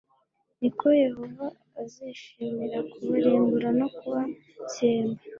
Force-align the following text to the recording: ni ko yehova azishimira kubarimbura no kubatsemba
ni 0.59 0.69
ko 0.77 0.87
yehova 1.03 1.45
azishimira 1.83 2.77
kubarimbura 2.91 3.69
no 3.79 3.87
kubatsemba 3.95 5.21